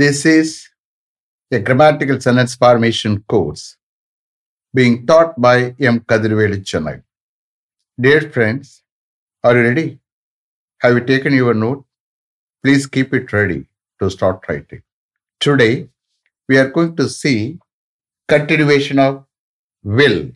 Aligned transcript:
This 0.00 0.26
is 0.26 0.68
a 1.50 1.58
grammatical 1.58 2.20
sentence 2.20 2.54
formation 2.54 3.24
course 3.32 3.78
being 4.74 5.06
taught 5.06 5.40
by 5.40 5.74
M. 5.80 6.00
Kadirveli 6.00 6.58
Chennai. 6.70 7.02
Dear 7.98 8.20
friends, 8.30 8.82
are 9.42 9.56
you 9.56 9.62
ready? 9.68 9.98
Have 10.82 10.96
you 10.96 11.00
taken 11.00 11.32
your 11.32 11.54
note? 11.54 11.86
Please 12.62 12.86
keep 12.86 13.14
it 13.14 13.32
ready 13.32 13.64
to 14.02 14.10
start 14.10 14.44
writing. 14.46 14.82
Today, 15.40 15.88
we 16.46 16.58
are 16.58 16.68
going 16.68 16.94
to 16.96 17.08
see 17.08 17.58
continuation 18.28 18.98
of 18.98 19.24
will 19.82 20.30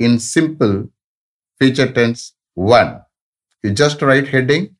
in 0.00 0.18
simple 0.18 0.88
future 1.60 1.92
tense 1.92 2.32
1. 2.54 3.02
You 3.62 3.70
just 3.70 4.02
write 4.02 4.26
heading 4.26 4.74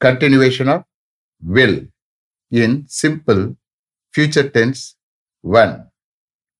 continuation 0.00 0.68
of 0.68 0.84
will 1.42 1.78
in 2.50 2.84
simple 2.88 3.56
future 4.12 4.48
tense 4.48 4.96
1. 5.42 5.86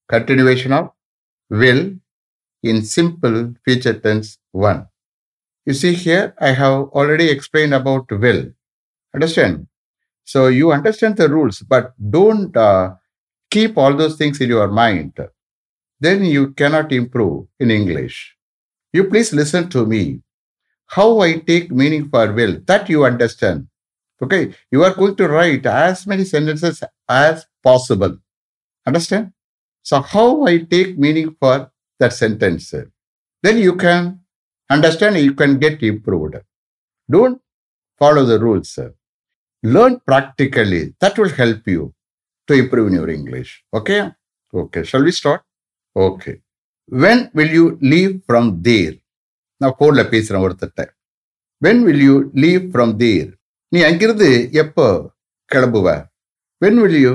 Continuation 0.09 0.73
of 0.73 0.91
will 1.51 1.95
in 2.62 2.83
simple 2.83 3.55
future 3.64 3.95
tense 3.95 4.38
1. 4.52 4.87
You 5.66 5.74
see 5.74 5.92
here, 5.95 6.34
I 6.41 6.52
have 6.52 6.88
already 6.97 7.28
explained 7.28 7.74
about 7.74 8.11
will. 8.11 8.52
Understand? 9.14 9.66
So 10.24 10.48
you 10.48 10.73
understand 10.73 11.16
the 11.16 11.28
rules, 11.28 11.61
but 11.61 11.95
don't 12.11 12.56
uh, 12.56 12.95
keep 13.50 13.78
all 13.78 13.95
those 13.95 14.16
things 14.16 14.41
in 14.41 14.48
your 14.48 14.69
mind. 14.69 15.19
Then 16.00 16.25
you 16.25 16.52
cannot 16.52 16.92
improve 16.92 17.48
in 17.59 17.70
English. 17.70 18.36
You 18.92 19.05
please 19.05 19.33
listen 19.33 19.69
to 19.70 19.84
me. 19.84 20.23
How 20.86 21.20
I 21.20 21.39
take 21.39 21.70
meaning 21.70 22.09
for 22.09 22.33
will, 22.33 22.61
that 22.66 22.89
you 22.89 23.05
understand. 23.05 23.69
Okay, 24.22 24.53
you 24.72 24.84
are 24.84 24.94
going 24.94 25.16
to 25.17 25.27
write 25.27 25.66
as 25.66 26.08
many 26.08 26.23
sentences 26.23 26.84
as 27.09 27.45
possible. 27.62 28.17
Understand? 28.85 29.34
So, 29.81 30.02
how 30.02 30.45
I 30.45 30.59
take 30.59 30.97
meaning 30.97 31.36
for 31.39 31.72
that 32.00 32.14
sentence, 32.14 32.73
then 33.44 33.58
you 33.58 33.75
can 33.75 34.22
understand, 34.69 35.17
you 35.17 35.33
can 35.33 35.59
get 35.59 35.83
improved. 35.83 36.36
Don't 37.09 37.42
follow 38.00 38.23
the 38.23 38.39
rules. 38.39 38.80
Learn 39.64 40.00
practically. 40.06 40.94
That 41.00 41.17
will 41.17 41.30
help 41.30 41.67
you 41.67 41.94
to 42.47 42.53
improve 42.53 42.88
in 42.88 42.94
your 42.94 43.09
English. 43.09 43.64
Okay? 43.73 44.11
Okay. 44.53 44.83
Shall 44.83 45.03
we 45.03 45.11
start? 45.11 45.42
Okay. 45.95 46.39
When 46.88 47.30
will 47.33 47.50
you 47.50 47.78
leave 47.81 48.22
from 48.25 48.61
there? 48.61 48.95
நான் 49.61 49.75
ஃபோனில் 49.80 50.09
பேசுகிறேன் 50.14 50.44
ஒருத்தட்ட 50.45 50.83
when 51.66 51.81
will 51.88 52.03
you 52.08 52.16
leave 52.44 52.64
from 52.72 52.94
there 53.03 53.30
நீ 53.74 53.80
அங்கிருந்து 53.88 54.28
எப்போ 54.62 54.84
கிளம்புவ? 55.50 55.88
When 56.62 56.78
will 56.83 57.00
you 57.06 57.14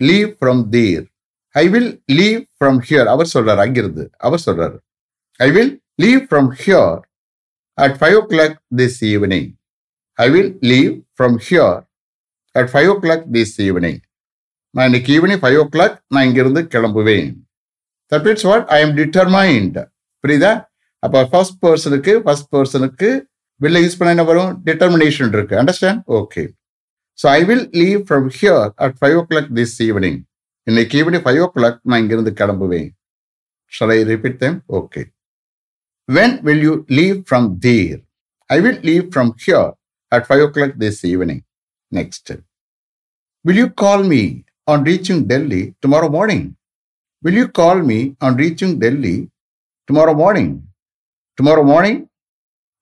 leave 0.00 0.30
from 0.40 0.62
there 0.74 1.04
I 1.54 1.68
will 1.74 1.90
leave 2.18 2.40
from 2.56 2.78
here 2.86 3.08
அவர் 3.12 3.30
சொல்றார் 3.34 3.60
அங்கிருந்து. 3.64 4.04
அவர் 4.26 4.42
சொல்றார். 4.46 4.76
I 5.44 5.48
will 5.56 5.72
leave 6.02 6.20
from 6.28 6.50
here 6.62 6.98
at 7.78 7.96
five 8.00 8.16
o'clock 8.32 8.56
this 8.80 8.98
evening 9.12 9.48
I 10.18 10.26
will 10.34 10.50
leave 10.72 10.92
from 11.16 11.38
here 11.46 11.80
at 12.54 12.70
five 12.72 12.88
o'clock 13.04 13.24
this 13.36 13.56
evening 13.66 14.00
நான் 14.74 14.88
இன்னைக்கு 14.88 15.10
evening 15.16 15.42
five 15.44 15.58
ஓ 15.62 15.66
clock 15.74 15.96
நான் 16.08 16.26
இங்கிருந்து 16.28 16.62
கிளம்புவேன். 16.74 17.30
That 18.12 18.24
means 18.26 18.46
what 18.50 18.66
I 18.76 18.80
am 18.84 18.94
determined 19.00 19.78
புரியுதா? 20.24 20.52
அப்போ 21.02 21.18
ஃபர்ஸ்ட் 21.32 21.58
பர்சனுக்கு 21.64 22.12
ஃபர்ஸ்ட் 22.26 22.48
பர்சனுக்கு 22.54 23.10
வெளில 23.60 23.78
use 23.84 23.98
பண்ண 23.98 24.14
என்ன 24.14 24.24
வரும்? 24.30 24.50
டிட்டர்மினேஷன் 24.66 25.32
இருக்கு. 25.36 25.54
Understand 25.60 26.02
okay 26.18 26.42
so 27.18 27.26
I 27.38 27.40
will 27.48 27.64
leave 27.82 28.00
from 28.08 28.26
here 28.38 28.66
at 28.84 28.96
five 28.98 29.16
o'clock 29.30 29.48
this 29.58 29.76
evening 29.86 30.18
இன்னைக்கு 30.66 30.96
ஈவினிங் 31.00 31.24
ஃபைவ் 31.26 31.40
ஓ 31.44 31.48
கிளாக் 31.56 31.78
நான் 31.90 32.00
இங்கிருந்து 32.02 32.32
கிளம்புவேன். 32.40 32.88
Shall 33.72 33.92
I 33.96 34.00
repeat 34.12 34.38
them 34.42 34.58
okay 34.78 35.00
when 36.08 36.36
will 36.46 36.64
you 36.66 36.74
leave 36.98 37.16
from 37.28 37.48
there 37.66 37.98
I 38.50 38.58
will 38.66 38.80
leave 38.90 39.04
from 39.12 39.32
here 39.44 39.70
at 40.12 40.26
five 40.28 40.42
o'clock 40.56 40.76
this 40.84 41.00
evening 41.12 41.42
next 41.92 42.32
will 43.44 43.60
you 43.62 43.68
call 43.84 44.04
me 44.12 44.22
on 44.72 44.84
reaching 44.90 45.22
Delhi 45.32 45.62
tomorrow 45.84 46.08
morning 46.16 46.46
will 47.22 47.40
you 47.42 47.46
call 47.60 47.82
me 47.90 47.98
on 48.26 48.38
reaching 48.42 48.76
Delhi 48.84 49.16
tomorrow 49.88 50.14
morning 50.22 50.54
tomorrow 51.38 51.64
morning 51.72 52.00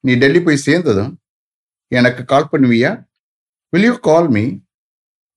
நீ 0.07 0.15
டெல்லி 0.23 0.41
போய் 0.47 0.65
சேர்ந்ததும் 0.67 1.13
எனக்கு 1.93 2.23
call 2.33 2.51
பண்ணுவியா? 2.53 2.91
Will 3.73 3.87
you 3.89 3.95
call 4.09 4.29
me 4.37 4.45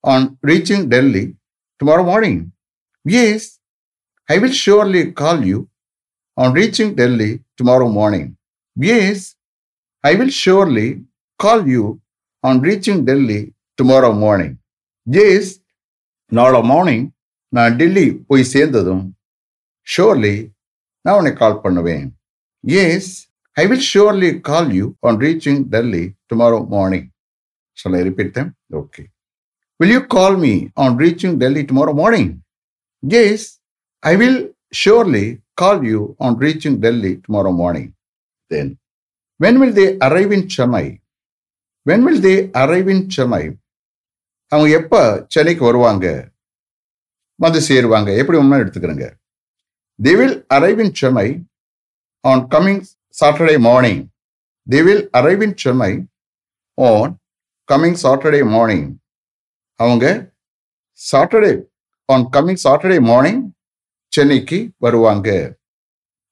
on 0.04 0.26
reaching 0.50 0.86
Delhi 0.94 1.24
tomorrow 1.82 2.04
morning 2.10 2.42
yes 3.06 3.48
I 4.30 4.36
will 4.42 4.58
surely 4.64 5.04
call 5.22 5.42
you 5.52 5.60
on 6.38 6.54
reaching 6.60 6.94
Delhi 7.00 7.30
tomorrow 7.62 7.88
morning 8.00 8.30
yes 8.98 9.26
I 10.04 10.12
will 10.20 10.36
surely 10.42 10.88
call 11.40 11.66
you 11.76 11.84
on 12.44 12.62
reaching 12.68 13.02
Delhi 13.10 13.40
tomorrow 13.82 14.12
morning 14.24 14.56
yes 15.08 15.52
நாளை 16.32 16.62
morning 16.72 17.06
நான் 17.54 17.76
டெல்லி 17.80 18.08
போய் 18.28 18.52
சேர்ந்ததும் 18.54 19.04
surely 19.88 20.36
நான் 21.06 21.18
உன்னை 21.20 21.32
call 21.34 21.62
பண்ணுவேன். 21.64 22.06
Yes 22.64 23.12
I 23.62 23.64
will 23.72 23.86
surely 23.92 24.32
call 24.50 24.70
you 24.80 24.88
on 25.10 25.20
reaching 25.26 25.62
Delhi 25.76 26.04
tomorrow 26.32 26.60
morning 26.76 27.08
Shall 27.78 27.96
I 27.96 28.02
repeat 28.02 28.34
them? 28.34 28.48
Okay. 28.72 29.10
Will 29.80 29.88
you 29.88 30.02
call 30.06 30.36
me 30.36 30.72
on 30.76 30.98
reaching 30.98 31.40
Delhi 31.40 31.66
tomorrow 31.66 31.94
morning? 31.94 32.44
Yes, 33.04 33.60
I 34.04 34.18
will 34.18 34.38
surely 34.74 35.26
call 35.58 35.84
you 35.84 36.18
on 36.20 36.38
reaching 36.38 36.80
Delhi 36.80 37.18
tomorrow 37.18 37.54
morning. 37.54 37.88
Then, 38.52 38.78
when 39.40 39.62
will 39.62 39.72
they 39.72 39.98
arrive 40.00 40.34
in 40.34 40.44
Chennai? 40.46 41.00
When 41.86 42.04
will 42.04 42.20
they 42.20 42.38
arrive 42.54 42.90
in 42.90 43.02
Chennai? 43.16 43.44
அவங்க 44.52 44.70
எப்ப 44.78 44.94
சென்னைக்கு 45.34 45.64
வருவாங்க 45.66 46.06
வந்து 47.40 47.60
சேருவாங்க 47.66 48.12
எப்படி 48.22 48.38
உண்மை 48.40 48.58
எடுத்துக்கிறேங்க 48.62 49.08
they 50.00 50.14
will 50.20 50.38
arrive 50.56 50.80
in 50.84 50.96
Chennai 51.00 51.28
on 52.24 52.42
coming 52.54 52.82
Saturday 53.20 53.56
morning 53.68 54.02
they 54.68 54.80
will 54.88 55.06
arrive in 55.20 55.56
Chennai 55.64 55.92
on 56.78 57.14
coming 57.70 58.00
Saturday 58.04 58.42
morning 58.54 58.88
அவங்க 59.80 60.06
Saturday 61.00 61.54
on 62.10 62.26
coming 62.36 62.62
Saturday 62.66 62.98
morning 63.10 63.42
சென்னைக்கு 64.14 64.58
வருவாங்க. 64.78 65.30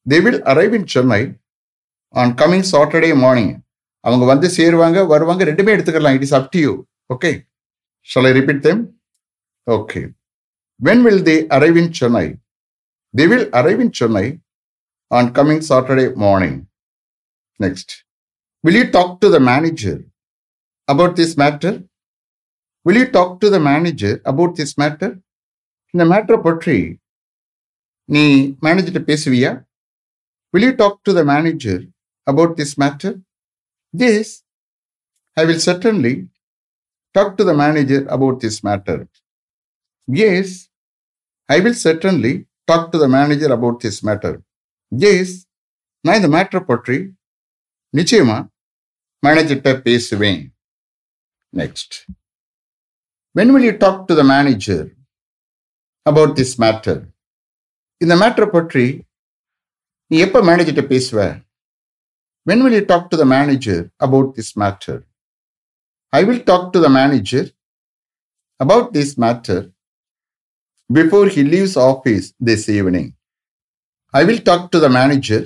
They 0.05 0.17
will 0.25 0.41
arrive 0.51 0.75
in 0.77 0.89
Chennai 0.93 1.21
on 2.13 2.33
coming 2.41 2.67
Saturday 2.71 3.11
morning 3.23 3.53
அவங்க 4.03 4.25
வந்து 4.25 4.47
சேருவாங்க 4.57 4.99
வருவாங்க 5.13 5.43
ரெண்டுமே 5.49 5.73
எடுத்துக்கலாம். 5.75 6.15
It 6.17 6.25
is 6.27 6.35
up 6.37 6.49
to 6.53 6.59
you 6.65 6.73
okay 7.13 7.31
shall 8.09 8.27
I 8.29 8.33
repeat 8.39 8.61
them 8.67 8.81
okay 9.67 10.01
when 10.79 11.03
will 11.07 11.23
they 11.23 11.35
arrive 11.57 11.77
in 11.81 11.91
Chennai 11.99 12.25
they 13.13 13.25
will 13.31 13.47
arrive 13.59 13.81
in 13.85 13.95
Chennai 13.99 14.25
on 15.11 15.29
coming 15.37 15.65
Saturday 15.69 16.07
morning 16.23 16.57
Next 17.60 17.92
will 18.64 18.78
you 18.80 18.86
talk 18.96 19.14
to 19.24 19.30
the 19.36 19.40
manager 19.52 20.00
about 20.88 21.16
this 21.16 21.36
matter? 21.36 21.72
Will 22.86 22.96
you 22.96 23.08
talk 23.08 23.40
to 23.40 23.48
the 23.48 23.60
manager 23.62 24.14
about 24.24 24.52
this 24.56 24.72
matter? 24.78 25.10
இந்த 25.94 26.04
மேட்டரை 26.10 26.36
பற்றி 26.46 26.76
நீ 28.08 28.22
மேனேஜர்கிட்ட 28.64 29.00
பேசுவியா 29.10 29.50
will 30.54 30.64
you 30.66 30.70
talk 30.78 30.96
to 31.06 31.12
the 31.18 31.22
manager 31.30 31.82
about 32.26 32.54
this 32.60 32.72
matter 32.82 33.16
this 33.94 34.30
I 35.36 35.42
will 35.48 35.62
certainly 35.66 36.14
talk 37.14 37.34
to 37.38 37.44
the 37.50 37.54
manager 37.62 38.04
about 38.16 38.38
this 38.44 38.58
matter 38.68 39.02
yes 40.26 40.54
I 41.48 41.58
will 41.66 41.78
certainly 41.84 42.32
talk 42.68 42.88
to 42.94 43.00
the 43.04 43.08
manager 43.16 43.54
about 43.58 43.80
this 43.84 44.00
matter 44.08 44.38
yes 44.92 45.36
நான் 46.04 46.18
இந்த 46.20 46.30
மேட்டரை 46.36 46.64
பற்றி 46.72 46.98
நிச்சயமா 47.93 48.37
மேனேஜர்கிட்ட 49.23 49.71
பேசுவேன் 49.85 50.41
next 51.53 51.95
when 53.35 53.51
will 53.53 53.67
you 53.67 53.73
talk 53.77 54.01
to 54.09 54.15
the 54.19 54.23
manager 54.31 54.85
about 56.05 56.35
this 56.39 56.55
matter 56.63 57.01
இந்த 58.01 58.15
மேட்டரை 58.15 58.47
பற்றி 58.49 58.85
நீ 60.11 60.17
எப்போ 60.25 60.39
மேனேஜர்கிட்ட 60.49 60.85
பேசுவ 60.91 61.19
when 62.47 62.61
will 62.63 62.77
you 62.77 62.83
talk 62.85 63.09
to 63.11 63.17
the 63.17 63.25
manager 63.33 63.81
about 63.99 64.31
this 64.37 64.53
matter 64.57 64.99
I 66.13 66.21
will 66.23 66.43
talk 66.43 66.67
to 66.73 66.81
the 66.85 66.89
manager 66.91 67.47
about 68.59 68.89
this 68.93 69.15
matter 69.23 69.63
before 70.89 71.27
he 71.35 71.43
leaves 71.53 71.77
office 71.85 72.27
this 72.47 72.67
evening 72.71 73.09
I 74.13 74.21
will 74.25 74.43
talk 74.43 74.67
to 74.69 74.79
the 74.79 74.89
manager 74.97 75.45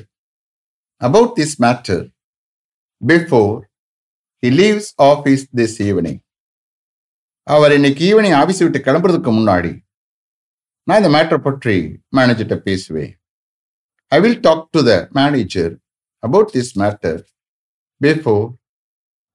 about 1.01 1.33
this 1.39 1.55
matter 1.63 2.03
before 3.01 3.67
he 4.43 4.49
leaves 4.51 4.87
office 5.11 5.43
this 5.59 5.73
evening. 5.87 6.17
அவர் 7.47 7.73
இன்னைக்கு 7.77 8.03
evening 8.09 8.35
office 8.41 8.61
விட்டு 8.63 8.79
கிளம்புறதுக்கு 8.87 9.31
முன்னாடி 9.37 9.71
நான் 10.87 10.99
இந்த 11.01 11.11
மேட்டரை 11.15 11.39
பற்றி 11.47 11.75
மேனேஜர்கிட்ட 12.17 12.57
பேசுவேன். 12.67 13.11
I 14.11 14.17
will 14.23 14.39
talk 14.47 14.65
to 14.75 14.81
the 14.89 14.93
manager 15.19 15.73
about 16.23 16.51
this 16.55 16.71
matter 16.81 17.21
before 18.01 18.45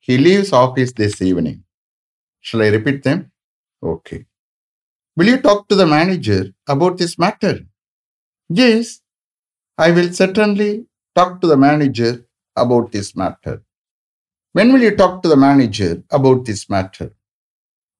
he 0.09 0.17
leaves 0.27 0.53
office 0.63 0.93
this 1.01 1.19
evening 1.29 1.61
shall 2.45 2.65
I 2.67 2.71
repeat 2.77 3.03
them 3.09 3.23
okay 3.83 4.19
will 5.17 5.33
you 5.33 5.39
talk 5.49 5.65
to 5.73 5.77
the 5.83 5.87
manager 5.97 6.47
about 6.75 6.99
this 7.03 7.17
matter 7.25 7.59
yes 8.51 8.93
I 9.79 9.89
will 9.99 10.15
certainly 10.21 10.71
talk 11.17 11.37
to 11.43 11.47
the 11.53 11.57
manager 11.67 12.17
about 12.56 12.92
this 12.92 13.16
matter. 13.16 13.62
When 14.56 14.74
will 14.74 14.82
you 14.82 14.96
talk 14.96 15.24
to 15.24 15.30
the 15.30 15.38
manager 15.38 16.04
about 16.10 16.46
this 16.46 16.70
matter? 16.70 17.12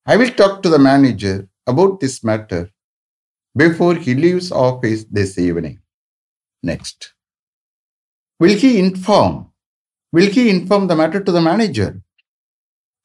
I 0.08 0.18
will 0.18 0.32
talk 0.32 0.62
to 0.64 0.70
the 0.70 0.80
manager 0.80 1.48
about 1.66 2.00
this 2.00 2.24
matter 2.24 2.70
before 3.56 3.96
he 3.96 4.14
leaves 4.16 4.52
office 4.52 5.06
this 5.10 5.38
evening. 5.38 5.80
Next. 6.64 7.14
Will 8.40 8.56
he 8.58 8.80
inform? 8.80 9.52
Will 10.14 10.30
he 10.30 10.50
inform 10.50 10.88
the 10.88 10.96
matter 10.96 11.22
to 11.28 11.32
the 11.32 11.46
manager? 11.52 11.92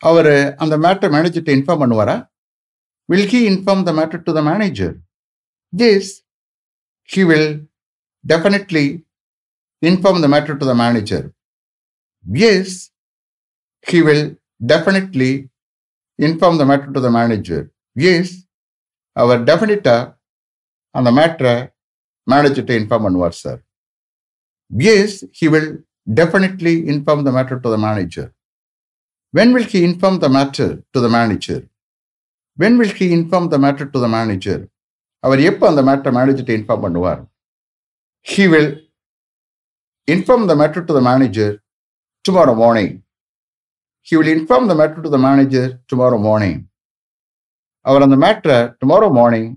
அவர் 0.08 0.32
அந்த 0.62 0.74
matter 0.84 1.12
மேனேஜர்கிட்ட 1.12 1.50
inform 1.56 1.80
பண்ணுவாரா 1.82 2.16
will 3.12 3.28
he 3.30 3.38
inform 3.50 3.84
the 3.88 3.92
matter 3.98 4.22
to 4.26 4.32
the 4.38 4.40
manager 4.48 4.94
yes 5.88 6.10
he 7.12 7.22
will 7.30 7.48
definitely 8.32 8.86
inform 9.82 10.20
the 10.20 10.30
matter 10.34 10.54
to 10.60 10.64
the 10.64 10.74
manager. 10.74 11.22
Yes, 12.24 12.90
he 13.86 14.02
will 14.02 14.36
definitely 14.64 15.50
inform 16.18 16.58
the 16.58 16.66
matter 16.66 16.92
to 16.92 17.00
the 17.00 17.10
manager. 17.10 17.70
Yes, 17.94 18.46
our 19.16 19.38
definita 19.38 20.14
on 20.94 21.04
the 21.04 21.12
matter 21.12 21.54
manager 22.26 22.62
to 22.68 22.74
inform 22.80 23.02
பண்ணுவார் 23.06 23.36
sir. 23.42 23.56
Yes, 24.70 25.10
he 25.38 25.48
will 25.54 25.68
definitely 26.20 26.74
inform 26.94 27.20
the 27.26 27.34
matter 27.38 27.58
to 27.64 27.68
the 27.74 27.80
manager. 27.88 28.26
When 29.36 29.52
will 29.54 29.66
he 29.72 29.80
inform 29.90 30.18
the 30.24 30.30
matter 30.38 30.70
to 30.94 31.00
the 31.04 31.12
manager? 31.18 31.60
When 32.56 32.78
will 32.78 32.92
he 33.00 33.12
inform 33.12 33.48
the 33.54 33.60
matter 33.66 33.86
to 33.94 34.00
the 34.04 34.10
manager? 34.18 34.58
அவர் 35.26 35.40
எப்போ 35.50 35.64
அந்த 35.70 35.82
matter 35.88 36.14
மேனேஜர்கிட்ட 36.16 36.52
inform 36.58 36.84
பண்ணுவார் 36.86 37.22
he 38.32 38.44
will 38.52 38.68
inform 40.14 40.42
the 40.50 40.56
matter 40.60 40.80
to 40.88 40.92
the 40.96 41.04
manager 41.10 41.48
Tomorrow 42.25 42.55
morning. 42.55 43.03
He 44.07 44.17
will 44.17 44.27
inform 44.27 44.67
the 44.67 44.75
matter 44.75 45.01
to 45.01 45.09
the 45.09 45.17
manager 45.19 45.65
tomorrow 45.91 46.19
morning. 46.19 46.57
அவர் 47.85 48.03
அந்த 48.05 48.17
மேட்டரை 48.23 48.57
tomorrow 48.81 49.07
morning 49.17 49.47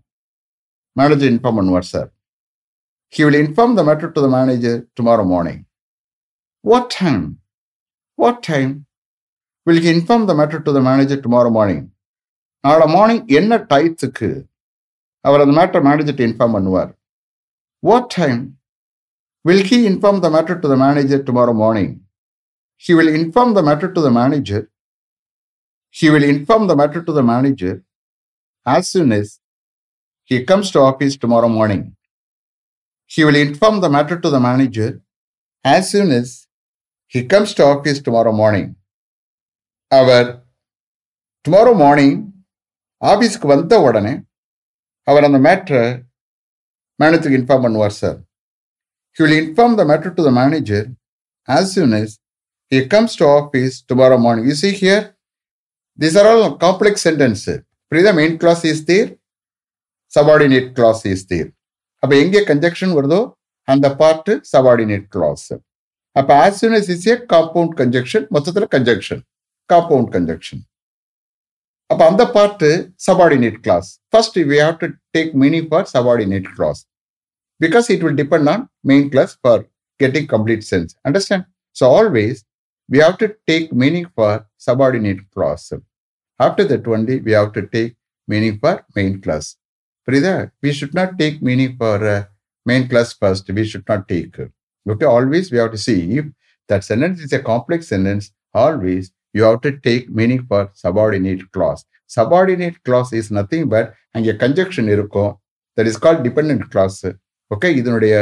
manager 0.97 1.31
inform 1.33 1.59
பண்ணுவார் 1.59 1.87
sir 1.91 2.07
he 3.13 3.23
will 3.27 3.39
inform 3.41 3.75
the 3.79 3.83
matter 3.89 4.13
to 4.15 4.21
the 4.27 4.29
manager 4.37 4.79
tomorrow 4.99 5.25
morning 5.33 5.61
what 6.65 6.89
time 6.99 7.25
what 8.19 8.41
time 8.49 8.73
will 9.67 9.83
he 9.87 9.91
inform 9.97 10.25
the 10.31 10.35
matter 10.41 10.63
to 10.67 10.73
the 10.77 10.83
manager 10.89 11.21
tomorrow 11.27 11.51
morning 11.59 11.85
நாளை 12.65 12.87
morning 12.97 13.23
என்ன 13.41 13.59
டயத்துக்கு 13.73 14.31
அவர் 15.25 15.45
அந்த 15.45 15.55
matter 15.61 15.85
மேனேஜர்கிட்ட 15.89 16.25
inform 16.31 16.57
பண்ணுவார்? 16.57 16.91
What 17.83 18.11
time 18.19 18.41
will 19.45 19.67
he 19.71 19.79
inform 19.91 20.23
the 20.25 20.31
matter 20.37 20.57
to 20.63 20.69
the 20.73 20.77
manager 20.85 21.25
tomorrow 21.29 21.55
morning 21.63 21.95
He 22.77 22.95
will 22.95 23.09
inform 23.11 23.55
the 23.55 23.63
matter 23.63 23.93
to 23.93 24.01
the 24.01 24.11
manager. 24.13 24.71
He 25.91 26.11
will 26.11 26.25
inform 26.25 26.67
the 26.67 26.77
matter 26.77 27.03
to 27.03 27.13
the 27.13 27.23
manager 27.25 27.75
as 28.67 28.89
soon 28.89 29.13
as 29.13 29.41
he 30.31 30.45
comes 30.45 30.71
to 30.73 30.81
office 30.81 31.17
tomorrow 31.17 31.49
morning. 31.49 31.83
He 33.11 33.25
will 33.25 33.37
inform 33.37 33.81
the 33.81 33.89
matter 33.89 34.19
to 34.19 34.31
the 34.31 34.41
manager 34.41 34.89
as 35.65 35.91
soon 35.91 36.11
as 36.13 36.47
he 37.07 37.25
comes 37.25 37.55
to 37.55 37.65
office 37.65 38.01
tomorrow 38.01 38.33
morning. 38.33 38.67
அவர் 39.91 40.29
tomorrow 41.45 41.73
morning 41.81 42.17
ஆஃபீஸ்க்கு 43.03 43.47
வந்த 43.51 43.75
உடனே 43.87 44.15
அவர் 45.09 45.27
அந்த 45.29 45.39
மேட்ரை 45.47 45.83
மேனேஜருக்கு 47.01 47.39
inform 47.41 47.65
பண்ணுவார் 47.67 47.95
sir 48.01 48.17
he 49.17 49.23
will 49.25 49.39
inform 49.43 49.77
the 49.81 49.85
matter 49.91 50.13
to 50.19 50.25
the 50.29 50.33
manager 50.41 50.87
as 51.49 51.71
soon 51.75 51.95
as 52.01 52.15
he 52.73 52.79
comes 52.89 53.17
to 53.21 53.27
office 53.35 53.77
tomorrow 53.91 54.17
morning 54.25 54.47
you 54.51 54.57
see 54.61 54.71
here 54.79 55.05
this 55.99 56.17
are 56.21 56.29
all 56.31 56.45
complex 56.65 57.05
sentence 57.09 57.45
புரியுதா 57.93 58.13
main 58.21 58.37
clause 58.43 58.63
is 58.71 58.85
there 58.91 59.11
subordinate 60.13 60.69
clause 60.77 61.03
is 61.13 61.27
there 61.27 61.49
அப்போ 62.03 62.15
எங்கே 62.17 62.41
conjunction 62.51 62.95
வருதோ 62.99 63.21
அந்த 63.69 63.87
part 64.01 64.33
subordinate 64.53 65.07
clause 65.15 65.47
அப்போ 66.17 66.33
as 66.41 66.59
soon 66.61 66.77
as 66.79 66.91
is 66.95 67.07
a 67.11 67.15
compound 67.33 67.75
conjunction 67.81 68.25
மொத்தத்தில் 68.31 68.69
conjunction 68.75 69.23
compound 69.71 70.11
conjunction 70.17 70.63
அப்போ 71.91 72.05
அந்த 72.11 72.25
part 72.35 72.69
subordinate 73.07 73.59
clause 73.65 73.89
first 74.13 74.39
we 74.51 74.59
have 74.59 74.77
to 74.83 74.87
take 75.17 75.33
meaning 75.43 75.67
for 75.71 75.87
subordinate 75.95 76.49
clause 76.55 76.81
because 77.61 77.89
it 77.95 78.05
will 78.05 78.19
depend 78.23 78.51
on 78.55 78.63
main 78.85 79.07
clause 79.13 79.35
for 79.41 79.63
getting 80.01 80.29
complete 80.33 80.65
sense 80.71 80.93
understand 81.09 81.47
so 81.77 81.87
always 81.95 82.41
we 82.90 83.00
have 83.00 83.18
to 83.20 83.36
take 83.48 83.72
meaning 83.74 84.08
for 84.16 84.46
subordinate 84.58 85.22
clause. 85.34 85.74
After 86.40 86.64
that 86.66 86.88
only 86.88 87.20
we 87.20 87.34
have 87.34 87.54
to 87.54 87.68
take 87.68 87.96
meaning 88.28 88.58
for 88.60 88.86
main 88.96 89.22
class. 89.22 89.56
Frida, 90.08 90.52
we 90.62 90.72
should 90.74 90.94
not 90.94 91.20
take 91.20 91.42
meaning 91.42 91.76
for 91.78 91.98
uh, 92.08 92.24
main 92.66 92.88
class 92.88 93.14
first. 93.14 93.50
We 93.50 93.66
should 93.66 93.88
not 93.88 94.08
take. 94.08 94.36
Okay, 94.90 95.06
always 95.06 95.52
we 95.52 95.58
have 95.58 95.72
to 95.72 95.78
see 95.78 96.18
if 96.18 96.26
that 96.70 96.84
sentence 96.84 97.20
is 97.22 97.34
a 97.34 97.40
complex 97.40 97.88
sentence. 97.88 98.32
Always 98.54 99.12
you 99.34 99.44
have 99.44 99.62
to 99.62 99.78
take 99.78 100.10
meaning 100.10 100.46
for 100.48 100.72
subordinate 100.74 101.52
clause. 101.52 101.86
Subordinate 102.08 102.84
clause 102.84 103.14
is 103.14 103.30
nothing 103.40 103.66
but 103.70 103.88
அங்கே 104.18 104.34
conjunction 104.44 104.88
இருக்கும் 104.96 105.32
that 105.78 105.90
is 105.90 106.00
call 106.06 106.22
depend 106.28 106.64
clause 106.74 107.02
okay 107.54 107.70
இதனுடைய 107.80 108.14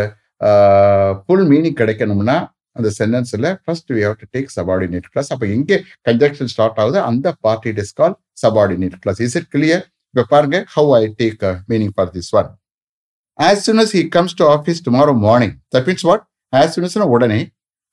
full 1.24 1.46
meaning 1.52 1.78
கிடைக்கணும்னா 1.81 2.38
அந்த 2.77 2.89
சென்டென்ஸில் 2.99 3.49
first 3.65 3.91
we 3.97 4.03
have 4.07 4.17
to 4.21 4.27
take 4.37 4.51
subordinate 4.57 5.09
clause 5.13 5.31
அப்போ 5.35 5.47
எங்கே 5.57 5.77
conjunction 6.09 6.51
start 6.53 6.79
ஆகுது 6.83 6.99
அந்த 7.11 7.35
part 7.45 7.67
it 7.71 7.81
is 7.85 7.95
call 8.01 8.15
subordinate 8.45 8.97
clause 9.03 9.21
is 9.27 9.37
it 9.41 9.49
clear 9.55 9.83
இப்போ 10.15 10.25
பாருங்க 10.33 10.59
how 10.75 10.93
I 10.99 11.05
take 11.21 11.43
meaning 11.69 11.95
for 11.97 12.11
this 12.17 12.31
one 12.41 12.49
as 13.39 13.63
soon 13.67 13.82
as 13.85 13.94
he 13.99 14.03
comes 14.17 14.37
to 14.41 14.46
office 14.55 14.81
tomorrow 14.89 15.15
morning 15.27 15.55
that 15.75 15.87
means 15.87 16.06
what 16.11 16.25
as 16.53 16.73
soon 16.75 16.89
as 16.89 16.99
உடனே 17.17 17.41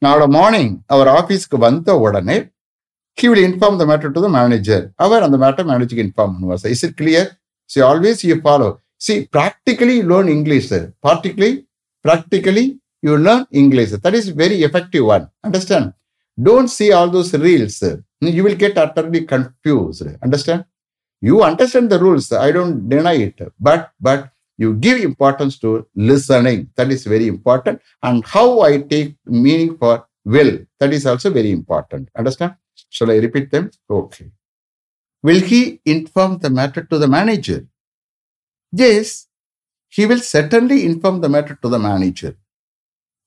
நாளை 0.02 0.28
morning 0.30 0.74
அவர் 0.88 1.10
ஆஃபீஸ்க்கு 1.16 1.58
வந்த 1.58 1.96
உடனே 2.00 2.38
he 3.18 3.28
will 3.28 3.46
inform 3.48 3.80
the 3.82 3.86
matter 3.86 4.14
to 4.16 4.22
the 4.26 4.30
manager 4.36 4.84
அவர் 4.98 5.24
அந்த 5.24 5.38
matter 5.38 5.68
மேனேஜருக்கு 5.70 6.06
inform 6.08 6.34
பண்ணுவார். 6.36 6.62
Sir 6.64 6.72
is 6.72 6.84
it 6.88 6.96
clear 7.02 7.28
see 7.70 7.80
always 7.90 8.22
you 8.26 8.36
follow 8.46 8.68
see 8.98 9.14
practically 9.36 9.98
learn 10.04 10.30
English 10.36 10.70
sir 10.70 10.86
Sir. 10.86 10.94
Practically 11.06 12.64
you 13.02 13.18
learn 13.18 13.46
English. 13.52 13.92
That 13.92 14.14
is 14.14 14.30
very 14.30 14.64
effective 14.64 15.06
one. 15.06 15.30
Understand? 15.44 15.94
Don't 16.42 16.68
see 16.68 16.92
all 16.92 17.10
those 17.10 17.34
reels. 17.34 17.82
You 18.22 18.44
will 18.44 18.56
get 18.56 18.78
utterly 18.78 19.26
confused. 19.26 20.08
Understand? 20.22 20.66
You 21.22 21.44
understand 21.44 21.90
the 21.90 22.00
rules. 22.00 22.32
I 22.32 22.52
don't 22.52 22.88
deny 22.88 23.14
it. 23.14 23.40
But 23.60 23.92
but 24.00 24.32
you 24.58 24.76
give 24.76 25.00
importance 25.02 25.58
to 25.60 25.88
listening. 25.96 26.70
That 26.76 26.92
is 26.92 27.06
very 27.06 27.28
important. 27.28 27.82
And 28.04 28.26
how 28.26 28.62
I 28.62 28.82
take 28.82 29.16
meaning 29.26 29.78
for 29.78 30.06
will. 30.26 30.60
That 30.80 30.94
is 30.94 31.06
also 31.06 31.30
very 31.30 31.52
important. 31.52 32.10
Understand? 32.18 32.56
Shall 32.90 33.12
I 33.12 33.18
repeat 33.18 33.52
them? 33.52 33.72
Okay. 33.90 34.32
Will 35.22 35.42
he 35.42 35.82
inform 35.86 36.38
the 36.38 36.50
matter 36.50 36.84
to 36.84 36.98
the 36.98 37.08
manager? 37.08 37.68
Yes, 38.72 39.28
he 39.90 40.06
will 40.06 40.20
certainly 40.20 40.86
inform 40.86 41.20
the 41.20 41.30
matter 41.30 41.58
to 41.62 41.68
the 41.68 41.80
manager. 41.80 42.38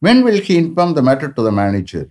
When 0.04 0.25
will 0.25 0.40
he 0.47 0.59
inform 0.59 0.94
the 0.94 1.02
matter 1.09 1.28
to 1.30 1.42
the 1.42 1.52
manager? 1.52 2.09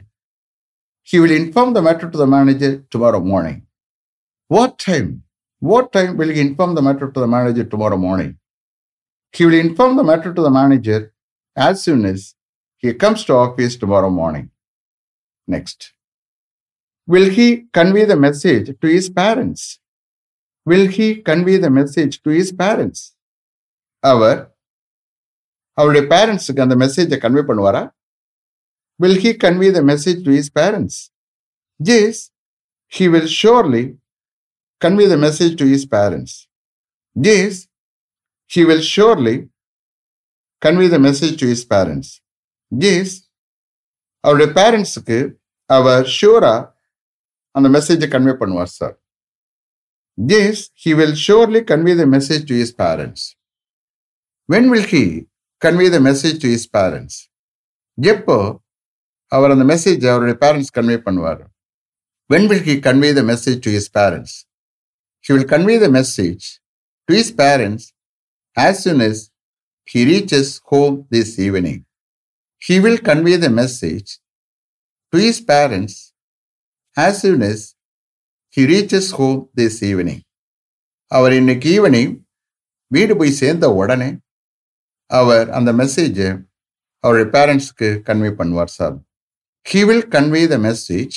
He 1.04 1.20
will 1.20 1.32
inform 1.32 1.74
the 1.74 1.82
matter 1.82 2.10
to 2.10 2.18
the 2.18 2.26
manager 2.26 2.86
tomorrow 2.90 3.20
morning. 3.20 3.64
What 4.48 4.80
time? 4.80 5.24
What 5.60 5.92
time 5.92 6.16
will 6.16 6.30
he 6.30 6.40
inform 6.40 6.76
the 6.76 6.82
matter 6.82 7.12
to 7.12 7.20
the 7.20 7.28
manager 7.28 7.66
tomorrow 7.66 7.98
morning? 7.98 8.38
He 9.34 9.46
will 9.46 9.56
inform 9.56 9.98
the 9.98 10.06
matter 10.06 10.34
to 10.34 10.42
the 10.42 10.50
manager 10.50 11.14
as 11.54 11.84
soon 11.84 12.06
as 12.06 12.34
he 12.78 12.94
comes 12.94 13.26
to 13.26 13.34
office 13.34 13.76
tomorrow 13.76 14.10
morning. 14.10 14.52
Next. 15.46 15.92
Will 17.06 17.30
he 17.30 17.66
convey 17.74 18.06
the 18.06 18.16
message 18.16 18.74
to 18.80 18.88
his 18.88 19.10
parents? 19.10 19.80
Will 20.66 20.88
he 20.88 21.16
convey 21.18 21.58
the 21.58 21.70
message 21.70 22.24
to 22.24 22.30
his 22.30 22.54
parents? 22.54 23.16
Our 24.02 24.51
அவருடைய 25.79 26.05
பேரண்ட்ஸுக்கு 26.13 26.65
அந்த 26.67 26.77
மெசேஜை 26.85 27.19
convey 27.25 27.43
பண்ணுவாரா 27.51 27.83
will 29.01 29.21
he 29.25 29.33
convey 29.45 29.69
the 29.79 29.83
message 29.93 30.21
to 30.27 30.33
his 30.39 30.53
parents 30.61 30.99
yes 31.81 32.23
he 32.93 33.07
will 33.15 33.33
surely 33.41 33.85
convey 34.83 35.07
the 35.07 35.17
message 35.17 35.57
to 35.57 35.67
his 35.67 35.87
parents? 35.87 36.33
Yes, 37.17 37.67
he 38.51 38.65
will 38.65 38.81
surely 38.83 39.49
convey 40.63 40.89
the 40.89 40.99
message 40.99 41.39
to 41.41 41.47
his 41.47 41.65
parents. 41.67 42.09
Yes, 42.73 43.09
அவருடைய 44.25 44.51
பேரண்ட்ஸுக்கு 44.59 45.17
அவர் 45.71 46.07
ஷூரா 46.15 46.55
அந்த 47.55 47.69
மெசேஜை 47.75 48.07
கன்வே 48.15 48.33
பண்ணுவார் 48.41 48.73
sir 48.79 48.95
yes 50.39 50.63
he 50.85 50.93
will 51.01 51.19
surely 51.25 51.61
convey 51.71 51.93
the 52.01 52.05
message 52.15 52.43
to 52.49 52.55
his 52.61 52.75
parents 52.81 53.25
when 54.49 54.67
will 54.73 54.89
he 54.95 55.05
convey 55.62 55.90
the 55.90 56.00
message 56.00 56.38
to 56.44 56.50
his 56.58 56.70
parents 56.78 57.18
எப்போ 57.98 58.38
அவர் 59.32 59.52
அந்த 59.52 59.66
மெசேஜ் 59.74 60.06
அவருடைய 60.12 60.38
பேரண்ட்ஸ் 60.44 60.74
கன்வே 60.78 60.96
பண்ணுவார்? 61.06 61.42
When 62.30 62.48
will 62.52 62.66
he 62.68 62.76
convey 62.80 63.14
the 63.14 63.22
message 63.32 63.60
to 63.66 63.72
his 63.80 63.90
parents 63.98 64.36
he 65.26 65.32
will 65.34 65.50
convey 65.54 65.76
the 65.80 65.90
message 66.00 66.46
to 67.10 67.14
his 67.14 67.34
parents 67.36 67.88
as 68.58 68.80
soon 68.86 69.02
as 69.02 69.18
he 69.88 70.02
reaches 70.06 70.62
home 70.72 71.08
this 71.12 71.30
evening 71.38 71.82
He 72.62 72.80
will 72.80 72.98
convey 73.10 73.36
the 73.36 73.50
message 73.50 74.10
to 75.14 75.18
his 75.30 75.44
parents 75.46 76.00
as 76.98 77.22
soon 77.22 77.42
as 77.52 77.60
he 78.58 78.64
reaches 78.74 79.08
home 79.20 79.50
this 79.60 79.80
evening 79.92 80.24
அவர் 81.12 81.34
இன்னைக்கு 81.34 81.70
ஈவினிங் 81.78 82.14
வீடு 82.88 83.16
போய் 83.18 83.32
சேர்ந்த 83.32 83.66
உடனே 83.74 84.10
அவர் 85.19 85.49
அந்த 85.59 85.71
மெசேஜை 85.81 86.29
அவருடைய 87.05 87.27
பேரண்ட்ஸ்க்கு 87.37 87.89
கன்வே 88.09 88.31
பண்ணுவார் 88.41 88.73
sir 88.79 88.97
he 89.71 89.81
will 89.89 90.07
convey 90.17 90.43
the 90.55 90.59
message 90.69 91.17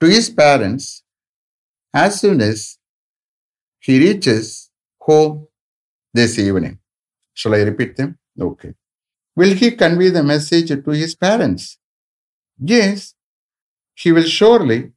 to 0.00 0.08
his 0.16 0.32
parents 0.42 0.90
as 1.94 2.18
soon 2.22 2.40
as 2.50 2.58
he 3.86 3.94
reaches 4.04 4.46
home 5.00 5.34
this 6.18 6.38
evening. 6.38 6.78
Shall 7.34 7.54
I 7.54 7.62
repeat 7.62 7.96
them? 7.96 8.10
Okay. 8.38 8.72
Will 9.36 9.54
he 9.54 9.70
convey 9.72 10.10
the 10.10 10.22
message 10.22 10.68
to 10.84 10.90
his 10.90 11.14
parents? 11.14 11.78
Yes, 12.60 13.14
he 13.94 14.10
will 14.12 14.28
surely 14.38 14.92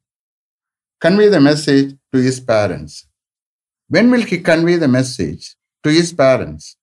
convey 1.02 1.28
the 1.28 1.40
message 1.40 1.90
to 2.12 2.18
his 2.20 2.40
parents. 2.40 3.06
When 3.90 4.10
will 4.10 4.22
he 4.22 4.38
convey 4.40 4.76
the 4.76 4.88
message 4.88 5.44
to 5.84 5.90
his 5.90 6.12
parents? 6.12 6.76